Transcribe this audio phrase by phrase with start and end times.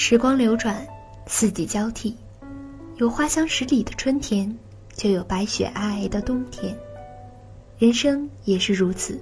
[0.00, 0.86] 时光流转，
[1.26, 2.16] 四季交替，
[2.98, 4.56] 有花香十里的春天，
[4.94, 6.72] 就有白雪皑皑的冬天。
[7.80, 9.20] 人生也是如此，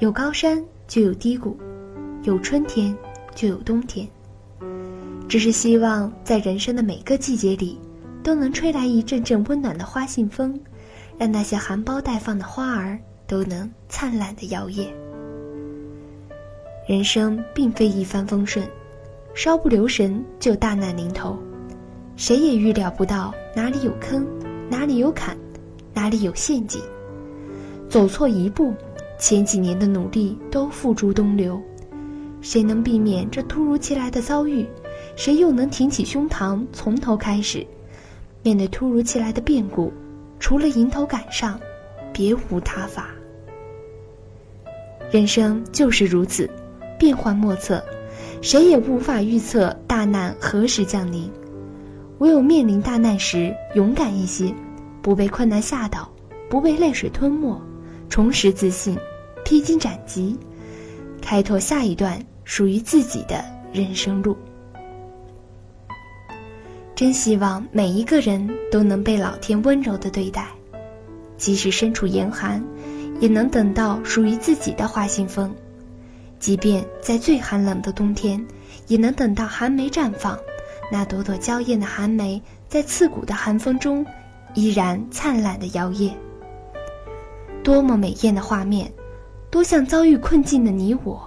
[0.00, 1.56] 有高山就有低谷，
[2.24, 2.92] 有春天
[3.36, 4.04] 就有冬天。
[5.28, 7.78] 只是希望在人生的每个季节里，
[8.20, 10.60] 都能吹来一阵阵温暖的花信风，
[11.16, 12.98] 让那些含苞待放的花儿
[13.28, 14.88] 都能灿烂的摇曳。
[16.88, 18.68] 人生并非一帆风顺。
[19.34, 21.36] 稍不留神就大难临头，
[22.14, 24.24] 谁也预料不到哪里有坑，
[24.70, 25.36] 哪里有坎，
[25.92, 26.80] 哪里有陷阱。
[27.88, 28.72] 走错一步，
[29.18, 31.60] 前几年的努力都付诸东流。
[32.40, 34.64] 谁能避免这突如其来的遭遇？
[35.16, 37.66] 谁又能挺起胸膛从头开始？
[38.44, 39.92] 面对突如其来的变故，
[40.38, 41.58] 除了迎头赶上，
[42.12, 43.08] 别无他法。
[45.10, 46.48] 人生就是如此，
[46.98, 47.82] 变幻莫测。
[48.40, 51.30] 谁也无法预测大难何时降临，
[52.18, 54.54] 唯有面临大难时勇敢一些，
[55.00, 56.10] 不被困难吓倒，
[56.48, 57.60] 不被泪水吞没，
[58.08, 58.98] 重拾自信，
[59.44, 60.38] 披荆斩棘，
[61.22, 64.36] 开拓下一段属于自己的人生路。
[66.94, 70.46] 真希望每一个人都能被老天温柔的对待，
[71.36, 72.62] 即使身处严寒，
[73.18, 75.52] 也能等到属于自己的花信风。
[76.44, 78.46] 即便在最寒冷的冬天，
[78.86, 80.38] 也能等到寒梅绽放。
[80.92, 84.04] 那朵朵娇艳的寒梅，在刺骨的寒风中，
[84.52, 86.12] 依然灿烂的摇曳。
[87.62, 88.92] 多么美艳的画面，
[89.50, 91.26] 多像遭遇困境的你我，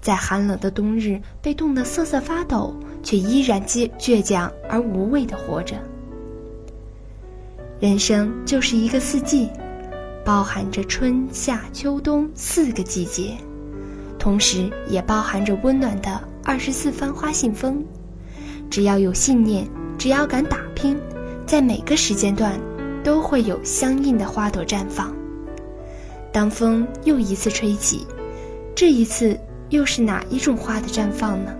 [0.00, 5.76] 在寒冷的冬日被冻得瑟瑟发抖，却依然倔倔强而无畏的活着。
[7.78, 9.48] 人生就是一个四季，
[10.24, 13.36] 包含着春夏秋冬四个季节。
[14.26, 17.80] 同时也包含着温暖的二十四番花信风，
[18.68, 19.64] 只要有信念，
[19.96, 20.98] 只要敢打拼，
[21.46, 22.58] 在每个时间段，
[23.04, 25.14] 都会有相应的花朵绽放。
[26.32, 28.04] 当风又一次吹起，
[28.74, 29.38] 这一次
[29.68, 31.54] 又是哪一种花的绽放呢？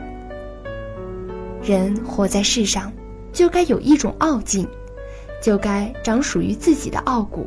[1.62, 2.92] 人活在世上，
[3.32, 4.66] 就该有一种傲劲，
[5.40, 7.46] 就该长属于自己的傲骨。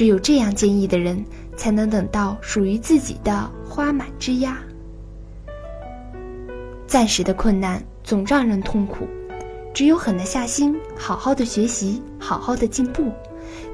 [0.00, 1.22] 只有这样坚毅的人，
[1.58, 4.56] 才能等到属于自己的花满枝桠。
[6.86, 9.06] 暂时的困难总让人痛苦，
[9.74, 13.12] 只有狠得下心，好好的学习，好好的进步，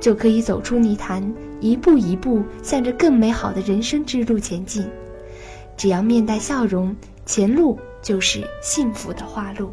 [0.00, 4.84] 就可以走出泥潭，一步一步向着更美好的人生之路前进。
[5.76, 9.70] 只要面带笑容，前路就是幸福的花路。